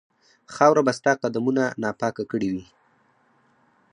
خاوره 0.55 0.81
به 0.87 0.91
ستا 0.97 1.11
قدمونو 1.21 1.63
ناپاکه 1.81 2.23
کړې 2.31 2.49
وي. 2.53 2.63